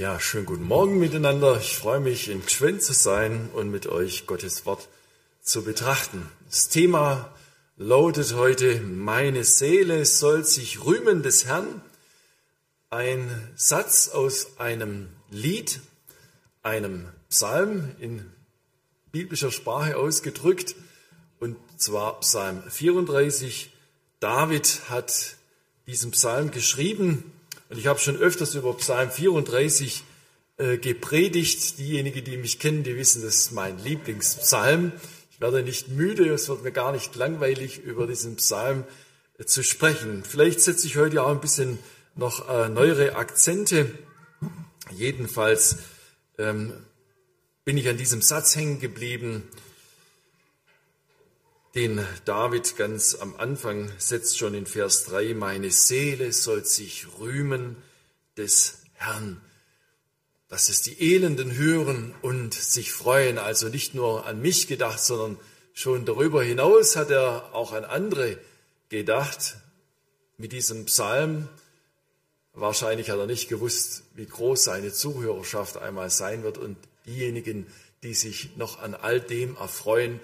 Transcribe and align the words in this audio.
Ja, 0.00 0.18
schönen 0.18 0.46
guten 0.46 0.64
Morgen 0.64 0.98
miteinander. 0.98 1.58
Ich 1.60 1.76
freue 1.76 2.00
mich, 2.00 2.30
in 2.30 2.46
Gschwend 2.46 2.82
zu 2.82 2.94
sein 2.94 3.50
und 3.52 3.70
mit 3.70 3.86
euch 3.86 4.26
Gottes 4.26 4.64
Wort 4.64 4.88
zu 5.42 5.62
betrachten. 5.62 6.26
Das 6.46 6.70
Thema 6.70 7.30
lautet 7.76 8.34
heute, 8.34 8.80
meine 8.80 9.44
Seele 9.44 10.06
soll 10.06 10.46
sich 10.46 10.86
rühmen 10.86 11.22
des 11.22 11.44
Herrn. 11.44 11.82
Ein 12.88 13.50
Satz 13.56 14.08
aus 14.08 14.58
einem 14.58 15.08
Lied, 15.28 15.80
einem 16.62 17.10
Psalm 17.28 17.94
in 17.98 18.24
biblischer 19.12 19.50
Sprache 19.50 19.98
ausgedrückt, 19.98 20.76
und 21.40 21.58
zwar 21.76 22.20
Psalm 22.20 22.62
34. 22.70 23.70
David 24.18 24.80
hat 24.88 25.36
diesen 25.86 26.12
Psalm 26.12 26.52
geschrieben 26.52 27.30
und 27.70 27.78
ich 27.78 27.86
habe 27.86 28.00
schon 28.00 28.16
öfters 28.16 28.56
über 28.56 28.76
Psalm 28.78 29.10
34 29.10 30.02
äh, 30.56 30.76
gepredigt. 30.76 31.78
Diejenigen, 31.78 32.24
die 32.24 32.36
mich 32.36 32.58
kennen, 32.58 32.82
die 32.82 32.96
wissen, 32.96 33.22
das 33.22 33.36
ist 33.36 33.52
mein 33.52 33.78
Lieblingspsalm. 33.78 34.92
Ich 35.30 35.40
werde 35.40 35.62
nicht 35.62 35.88
müde, 35.88 36.28
es 36.30 36.48
wird 36.48 36.64
mir 36.64 36.72
gar 36.72 36.90
nicht 36.90 37.14
langweilig, 37.14 37.78
über 37.78 38.08
diesen 38.08 38.36
Psalm 38.36 38.84
äh, 39.38 39.44
zu 39.44 39.62
sprechen. 39.62 40.24
Vielleicht 40.24 40.60
setze 40.60 40.88
ich 40.88 40.96
heute 40.96 41.22
auch 41.22 41.30
ein 41.30 41.40
bisschen 41.40 41.78
noch 42.16 42.48
äh, 42.48 42.68
neuere 42.68 43.14
Akzente. 43.14 43.92
Jedenfalls 44.90 45.76
ähm, 46.38 46.72
bin 47.64 47.78
ich 47.78 47.88
an 47.88 47.98
diesem 47.98 48.20
Satz 48.20 48.56
hängen 48.56 48.80
geblieben 48.80 49.44
den 51.74 52.04
David 52.24 52.76
ganz 52.76 53.14
am 53.14 53.36
Anfang 53.36 53.92
setzt 53.98 54.38
schon 54.38 54.54
in 54.54 54.66
Vers 54.66 55.04
3, 55.04 55.34
meine 55.34 55.70
Seele 55.70 56.32
soll 56.32 56.64
sich 56.64 57.06
rühmen 57.20 57.76
des 58.36 58.78
Herrn. 58.94 59.40
Dass 60.48 60.68
es 60.68 60.82
die 60.82 61.14
Elenden 61.14 61.54
hören 61.54 62.12
und 62.22 62.54
sich 62.54 62.90
freuen, 62.90 63.38
also 63.38 63.68
nicht 63.68 63.94
nur 63.94 64.26
an 64.26 64.42
mich 64.42 64.66
gedacht, 64.66 64.98
sondern 64.98 65.38
schon 65.72 66.04
darüber 66.04 66.42
hinaus 66.42 66.96
hat 66.96 67.10
er 67.10 67.54
auch 67.54 67.72
an 67.72 67.84
andere 67.84 68.38
gedacht. 68.88 69.56
Mit 70.38 70.50
diesem 70.50 70.86
Psalm, 70.86 71.48
wahrscheinlich 72.52 73.10
hat 73.10 73.18
er 73.18 73.26
nicht 73.26 73.48
gewusst, 73.48 74.02
wie 74.14 74.26
groß 74.26 74.64
seine 74.64 74.92
Zuhörerschaft 74.92 75.76
einmal 75.76 76.10
sein 76.10 76.42
wird 76.42 76.58
und 76.58 76.76
diejenigen, 77.06 77.68
die 78.02 78.14
sich 78.14 78.56
noch 78.56 78.80
an 78.80 78.94
all 78.94 79.20
dem 79.20 79.56
erfreuen, 79.56 80.18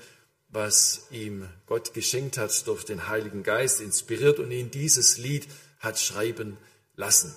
was 0.57 1.07
ihm 1.11 1.47
Gott 1.67 1.93
geschenkt 1.93 2.39
hat 2.39 2.67
durch 2.67 2.85
den 2.85 3.09
Heiligen 3.09 3.43
Geist, 3.43 3.83
inspiriert 3.83 4.39
und 4.39 4.51
ihn 4.51 4.71
dieses 4.71 5.19
Lied 5.19 5.47
hat 5.81 6.01
schreiben 6.01 6.57
lassen. 6.97 7.37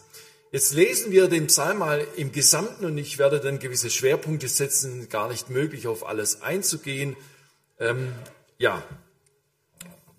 Jetzt 0.54 0.74
lesen 0.74 1.12
wir 1.12 1.28
den 1.28 1.48
Psalm 1.48 1.80
mal 1.80 2.08
im 2.16 2.32
Gesamten 2.32 2.86
und 2.86 2.98
ich 2.98 3.18
werde 3.18 3.42
dann 3.42 3.60
gewisse 3.60 3.90
Schwerpunkte 3.90 4.48
setzen, 4.48 5.10
gar 5.10 5.28
nicht 5.28 5.50
möglich 5.50 5.86
auf 5.86 6.08
alles 6.08 6.42
einzugehen. 6.42 7.18
Ähm, 7.78 8.14
ja, 8.58 8.82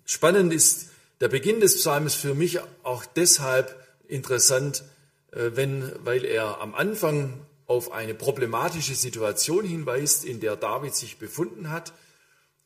spannend 0.05 0.53
ist 0.53 0.89
der 1.21 1.29
Beginn 1.29 1.59
des 1.59 1.77
Psalms 1.77 2.13
für 2.13 2.35
mich 2.35 2.59
auch 2.83 3.03
deshalb 3.03 3.75
interessant, 4.07 4.83
äh, 5.31 5.49
wenn, 5.55 5.91
weil 6.03 6.23
er 6.23 6.61
am 6.61 6.75
Anfang 6.75 7.47
auf 7.65 7.91
eine 7.93 8.13
problematische 8.13 8.93
Situation 8.93 9.65
hinweist, 9.65 10.23
in 10.23 10.39
der 10.39 10.55
David 10.55 10.93
sich 10.93 11.17
befunden 11.17 11.71
hat 11.71 11.93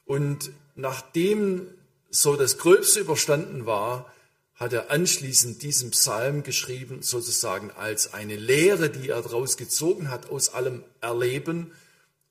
und 0.06 0.52
nachdem 0.76 1.68
so 2.10 2.36
das 2.36 2.58
Gröbste 2.58 3.02
überstanden 3.02 3.66
war, 3.66 4.12
hat 4.54 4.72
er 4.72 4.90
anschließend 4.90 5.62
diesen 5.62 5.92
Psalm 5.92 6.44
geschrieben, 6.44 7.02
sozusagen 7.02 7.72
als 7.72 8.14
eine 8.14 8.38
Lehre, 8.38 8.90
die 8.90 9.10
er 9.10 9.22
daraus 9.22 9.58
gezogen 9.58 10.10
hat 10.10 10.30
aus 10.30 10.50
allem 10.50 10.84
Erleben. 11.02 11.74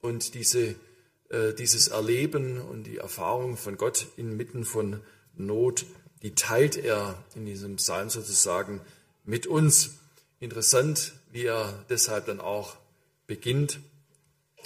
Und 0.00 0.34
diese, 0.34 0.75
äh, 1.28 1.52
dieses 1.52 1.89
Erleben 1.89 2.61
und 2.62 2.84
die 2.84 2.97
Erfahrung 2.97 3.58
von 3.58 3.77
Gott 3.77 4.06
inmitten 4.17 4.64
von 4.64 5.01
Not, 5.36 5.84
die 6.23 6.34
teilt 6.34 6.77
er 6.77 7.23
in 7.34 7.45
diesem 7.45 7.77
Psalm 7.77 8.08
sozusagen 8.08 8.80
mit 9.24 9.46
uns. 9.46 9.96
Interessant, 10.40 11.13
wie 11.30 11.45
er 11.45 11.84
deshalb 11.90 12.27
dann 12.27 12.40
auch 12.40 12.77
beginnt 13.27 13.80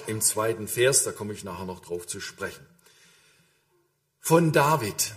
im 0.07 0.21
zweiten 0.21 0.69
Vers, 0.69 1.03
da 1.03 1.11
komme 1.11 1.33
ich 1.33 1.43
nachher 1.43 1.65
noch 1.65 1.81
drauf 1.81 2.07
zu 2.07 2.21
sprechen 2.21 2.65
von 4.29 4.53
David, 4.53 5.15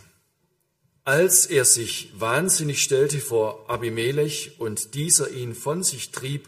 als 1.04 1.46
er 1.46 1.66
sich 1.66 2.14
wahnsinnig 2.18 2.82
stellte 2.82 3.20
vor 3.20 3.70
Abimelech 3.70 4.56
und 4.58 4.94
dieser 4.94 5.32
ihn 5.32 5.54
von 5.54 5.84
sich 5.84 6.12
trieb 6.12 6.48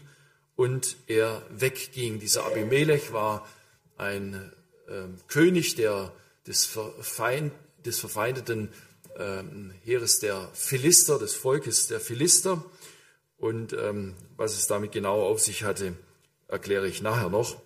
und 0.56 0.96
er 1.06 1.42
wegging. 1.50 2.20
Dieser 2.20 2.46
Abimelech 2.46 3.12
war 3.12 3.46
ein 3.98 4.50
äh, 4.88 5.08
König 5.28 5.74
der, 5.74 6.10
des, 6.46 6.64
Verfeind, 6.64 7.52
des 7.84 8.00
verfeindeten 8.00 8.70
äh, 9.18 9.42
Heeres 9.84 10.20
der 10.20 10.48
Philister, 10.54 11.18
des 11.18 11.34
Volkes 11.34 11.88
der 11.88 12.00
Philister. 12.00 12.64
Und 13.36 13.74
ähm, 13.74 14.14
was 14.38 14.54
es 14.54 14.68
damit 14.68 14.92
genau 14.92 15.20
auf 15.20 15.38
sich 15.38 15.64
hatte, 15.64 15.98
erkläre 16.48 16.88
ich 16.88 17.02
nachher 17.02 17.28
noch. 17.28 17.60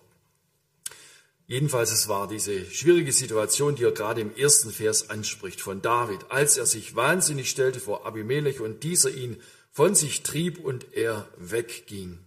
Jedenfalls, 1.49 1.91
es 1.91 2.07
war 2.07 2.27
diese 2.27 2.63
schwierige 2.65 3.11
Situation, 3.11 3.75
die 3.75 3.83
er 3.83 3.91
gerade 3.91 4.21
im 4.21 4.35
ersten 4.35 4.71
Vers 4.71 5.09
anspricht 5.09 5.61
von 5.61 5.81
David, 5.81 6.19
als 6.29 6.57
er 6.57 6.67
sich 6.67 6.95
wahnsinnig 6.95 7.49
stellte 7.49 7.79
vor 7.79 8.05
Abimelech 8.05 8.59
und 8.59 8.83
dieser 8.83 9.09
ihn 9.09 9.41
von 9.71 9.95
sich 9.95 10.21
trieb 10.21 10.63
und 10.63 10.93
er 10.93 11.27
wegging. 11.37 12.19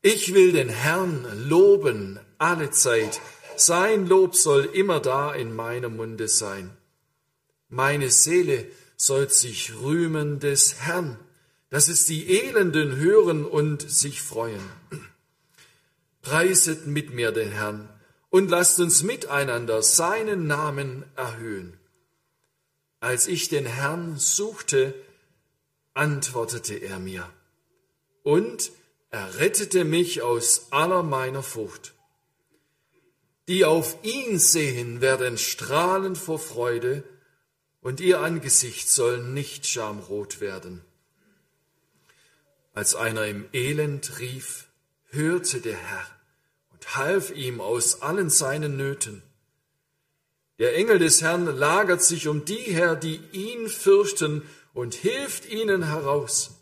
Ich 0.00 0.32
will 0.32 0.52
den 0.52 0.68
Herrn 0.68 1.26
loben 1.48 2.20
alle 2.38 2.70
Zeit. 2.70 3.20
Sein 3.56 4.06
Lob 4.06 4.36
soll 4.36 4.66
immer 4.66 5.00
da 5.00 5.34
in 5.34 5.52
meinem 5.52 5.96
Munde 5.96 6.28
sein. 6.28 6.70
Meine 7.68 8.10
Seele 8.10 8.64
soll 8.96 9.28
sich 9.28 9.74
rühmen 9.74 10.38
des 10.38 10.82
Herrn, 10.82 11.18
dass 11.68 11.88
es 11.88 12.06
die 12.06 12.28
Elenden 12.28 12.94
hören 12.94 13.44
und 13.44 13.82
sich 13.90 14.22
freuen. 14.22 14.62
Preiset 16.28 16.86
mit 16.86 17.14
mir 17.14 17.32
den 17.32 17.52
Herrn 17.52 17.88
und 18.28 18.50
lasst 18.50 18.78
uns 18.80 19.02
miteinander 19.02 19.82
seinen 19.82 20.46
Namen 20.46 21.04
erhöhen. 21.16 21.80
Als 23.00 23.26
ich 23.26 23.48
den 23.48 23.64
Herrn 23.64 24.18
suchte, 24.18 24.94
antwortete 25.94 26.74
er 26.74 26.98
mir 26.98 27.26
und 28.24 28.70
er 29.08 29.38
rettete 29.38 29.84
mich 29.84 30.20
aus 30.20 30.66
aller 30.70 31.02
meiner 31.02 31.42
Furcht. 31.42 31.94
Die 33.48 33.64
auf 33.64 33.96
ihn 34.02 34.38
sehen, 34.38 35.00
werden 35.00 35.38
strahlen 35.38 36.14
vor 36.14 36.38
Freude, 36.38 37.04
und 37.80 38.00
ihr 38.00 38.20
Angesicht 38.20 38.90
soll 38.90 39.22
nicht 39.22 39.66
schamrot 39.66 40.42
werden. 40.42 40.84
Als 42.74 42.94
einer 42.94 43.24
im 43.24 43.48
Elend 43.54 44.18
rief, 44.18 44.66
hörte 45.06 45.62
der 45.62 45.78
Herr 45.78 46.17
und 46.78 46.96
half 46.96 47.32
ihm 47.32 47.60
aus 47.60 48.02
allen 48.02 48.30
seinen 48.30 48.76
Nöten. 48.76 49.22
Der 50.60 50.76
Engel 50.76 51.00
des 51.00 51.22
Herrn 51.22 51.46
lagert 51.46 52.04
sich 52.04 52.28
um 52.28 52.44
die 52.44 52.54
her, 52.54 52.94
die 52.94 53.20
ihn 53.32 53.68
fürchten, 53.68 54.42
und 54.74 54.94
hilft 54.94 55.48
ihnen 55.48 55.86
heraus. 55.86 56.52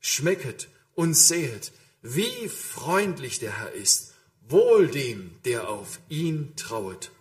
Schmecket 0.00 0.68
und 0.96 1.14
sehet, 1.14 1.72
wie 2.02 2.48
freundlich 2.48 3.38
der 3.38 3.58
Herr 3.58 3.72
ist, 3.72 4.14
wohl 4.48 4.88
dem, 4.88 5.36
der 5.44 5.68
auf 5.68 6.00
ihn 6.08 6.56
trauet. 6.56 7.12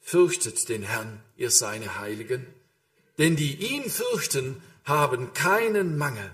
Fürchtet 0.00 0.68
den 0.68 0.82
Herrn, 0.82 1.20
ihr 1.36 1.52
seine 1.52 2.00
Heiligen, 2.00 2.46
denn 3.18 3.36
die 3.36 3.54
ihn 3.54 3.88
fürchten, 3.88 4.60
haben 4.84 5.34
keinen 5.34 5.96
Mangel. 5.96 6.32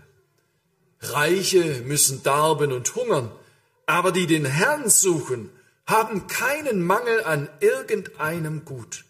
Reiche 1.00 1.82
müssen 1.82 2.22
darben 2.22 2.72
und 2.72 2.94
hungern, 2.94 3.30
aber 3.86 4.10
die 4.12 4.26
den 4.26 4.44
Herrn 4.44 4.90
suchen, 4.90 5.50
haben 5.86 6.26
keinen 6.26 6.82
Mangel 6.82 7.22
an 7.24 7.48
irgendeinem 7.60 8.64
Gut. 8.64 9.04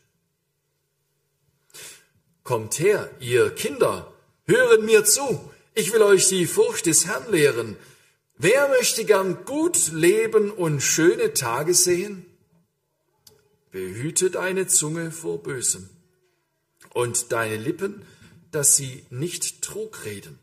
Kommt 2.45 2.79
her, 2.79 3.11
ihr 3.19 3.51
Kinder, 3.55 4.13
hören 4.45 4.85
mir 4.85 5.05
zu, 5.05 5.51
ich 5.75 5.93
will 5.93 6.03
euch 6.03 6.29
die 6.29 6.47
Furcht 6.47 6.87
des 6.87 7.07
Herrn 7.07 7.31
lehren. 7.31 7.77
Wer 8.37 8.69
möchte 8.69 9.05
gern 9.05 9.45
gut 9.47 9.91
leben 9.93 10.51
und 10.51 10.81
schöne 10.81 11.33
Tage 11.33 11.75
sehen? 11.75 12.27
Behüte 13.71 14.31
deine 14.31 14.67
Zunge 14.67 15.11
vor 15.11 15.43
Bösem 15.43 15.89
und 16.93 17.33
deine 17.33 17.57
Lippen, 17.57 18.05
dass 18.53 18.77
sie 18.77 19.05
nicht 19.11 19.63
Trug 19.63 20.05
reden. 20.05 20.39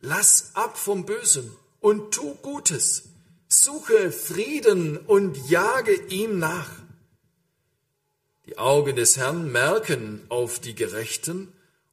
Lass 0.00 0.50
ab 0.54 0.76
vom 0.76 1.06
Bösen 1.06 1.50
und 1.80 2.12
tu 2.12 2.34
Gutes 2.36 3.04
Suche 3.48 4.12
Frieden 4.12 4.98
und 4.98 5.48
jage 5.48 5.94
ihm 6.08 6.38
nach. 6.38 6.70
Die 8.44 8.58
Augen 8.58 8.96
des 8.96 9.16
Herrn 9.16 9.50
merken 9.50 10.20
auf 10.28 10.58
die 10.58 10.74
Gerechten 10.74 11.52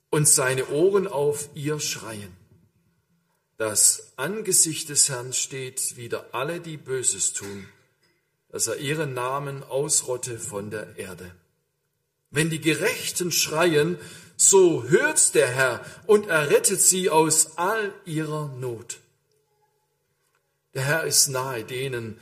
und 0.09 0.27
seine 0.27 0.67
Ohren 0.67 1.07
auf 1.07 1.49
ihr 1.55 1.79
Schreien. 1.79 2.35
Das 3.57 4.11
Angesicht 4.17 4.89
des 4.89 5.07
Herrn 5.07 5.31
steht 5.31 5.95
wider 5.95 6.25
alle, 6.33 6.59
die 6.59 6.75
Böses 6.75 7.31
tun, 7.31 7.67
dass 8.49 8.67
er 8.67 8.77
ihren 8.77 9.13
Namen 9.13 9.63
ausrotte 9.63 10.39
von 10.39 10.71
der 10.71 10.97
Erde. 10.97 11.31
Wenn 12.31 12.49
die 12.49 12.59
Gerechten 12.59 13.31
schreien, 13.31 13.97
so 14.35 14.83
hört 14.83 15.35
der 15.35 15.47
Herr 15.47 15.85
und 16.05 16.27
errettet 16.27 16.81
sie 16.81 17.09
aus 17.09 17.57
all 17.57 17.93
ihrer 18.03 18.49
Not. 18.59 18.99
Der 20.75 20.83
Herr 20.83 21.03
ist 21.05 21.29
nahe 21.29 21.63
denen, 21.63 22.19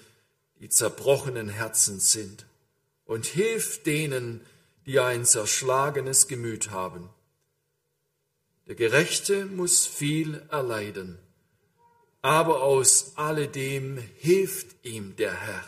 die 0.59 0.69
zerbrochenen 0.69 1.50
Herzen 1.50 2.00
sind 2.00 2.45
und 3.03 3.25
hilft 3.25 3.88
denen, 3.88 4.45
die 4.85 5.00
ein 5.00 5.25
zerschlagenes 5.25 6.27
Gemüt 6.27 6.69
haben. 6.69 7.09
Der 8.67 8.75
Gerechte 8.75 9.45
muss 9.45 9.85
viel 9.85 10.41
erleiden, 10.50 11.17
aber 12.21 12.61
aus 12.61 13.13
alledem 13.15 13.97
hilft 14.17 14.85
ihm 14.85 15.15
der 15.15 15.33
Herr. 15.33 15.63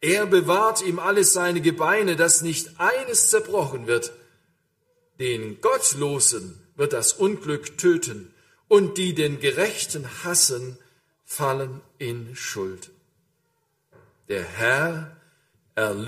Er 0.00 0.26
bewahrt 0.26 0.82
ihm 0.82 1.00
alles 1.00 1.32
seine 1.32 1.60
Gebeine, 1.60 2.14
dass 2.14 2.40
nicht 2.40 2.78
eines 2.78 3.30
zerbrochen 3.30 3.86
wird. 3.86 4.12
Den 5.18 5.60
Gottlosen 5.60 6.62
wird 6.76 6.92
das 6.92 7.14
Unglück 7.14 7.76
töten, 7.78 8.32
und 8.68 8.98
die 8.98 9.14
den 9.14 9.38
Gerechten 9.40 10.24
hassen, 10.24 10.78
fallen 11.26 11.82
in 11.98 12.34
Schuld. 12.36 12.90
Der 14.28 14.44
Herr 14.44 15.16
erlöst 15.74 16.04